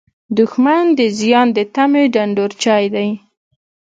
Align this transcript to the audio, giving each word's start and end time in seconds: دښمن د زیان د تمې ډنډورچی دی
دښمن 0.37 0.85
د 0.99 1.01
زیان 1.19 1.47
د 1.57 1.59
تمې 1.75 2.03
ډنډورچی 2.13 2.85
دی 2.95 3.09